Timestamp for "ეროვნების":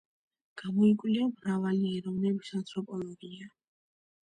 1.99-2.51